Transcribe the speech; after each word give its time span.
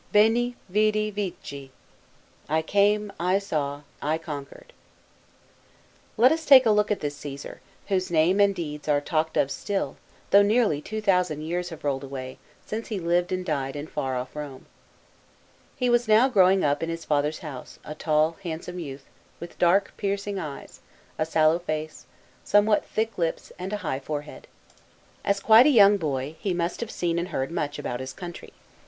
"Veni, 0.13 0.55
vidi, 0.67 1.11
vici 1.11 1.69
""I 2.57 2.63
came, 2.63 3.13
I 3.19 3.37
saw, 3.37 3.81
I 4.01 4.17
conquered." 4.17 4.73
LET 6.17 6.31
us 6.31 6.43
take 6.43 6.65
a 6.65 6.71
look 6.71 6.89
at 6.89 7.01
this 7.01 7.15
Caesar, 7.17 7.61
whose 7.87 8.09
name 8.09 8.39
and 8.39 8.55
deeds 8.55 8.87
are 8.87 8.99
talked 8.99 9.37
of 9.37 9.51
still, 9.51 9.97
though 10.31 10.41
nearly 10.41 10.81
two 10.81 11.01
thousand 11.01 11.41
years 11.43 11.69
have 11.69 11.83
rolled 11.83 12.03
away, 12.03 12.39
since 12.65 12.87
he 12.87 12.99
lived 12.99 13.31
and 13.31 13.45
died 13.45 13.75
in 13.75 13.85
far 13.85 14.15
off 14.17 14.35
Rome. 14.35 14.65
He 15.75 15.87
was 15.87 16.07
now 16.07 16.27
growing 16.27 16.63
up, 16.63 16.81
in 16.81 16.89
his 16.89 17.05
father's 17.05 17.37
house, 17.45 17.77
a 17.85 17.93
tall 17.93 18.37
handsome 18.41 18.79
youth, 18.79 19.05
with 19.39 19.59
dark 19.59 19.93
piercing 19.97 20.39
eyes, 20.39 20.79
a 21.19 21.27
sallow 21.27 21.59
face, 21.59 22.07
somewhat 22.43 22.85
thick 22.87 23.19
lips, 23.19 23.51
and 23.59 23.71
a 23.71 23.77
high 23.85 23.99
forehead. 23.99 24.47
As 25.23 25.39
quite 25.39 25.67
a 25.67 25.75
>oung 25.75 25.99
boy, 25.99 26.37
he 26.39 26.55
must 26.55 26.79
have 26.79 26.89
seen 26.89 27.19
and 27.19 27.27
heard 27.27 27.51
much, 27.51 27.77
about 27.77 27.99
his 27.99 28.13
country. 28.13 28.53